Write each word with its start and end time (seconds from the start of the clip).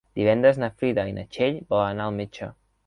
Divendres 0.19 0.57
na 0.63 0.69
Frida 0.79 1.05
i 1.11 1.13
na 1.19 1.27
Txell 1.37 1.61
volen 1.75 1.91
anar 1.95 2.11
al 2.11 2.21
metge. 2.21 2.53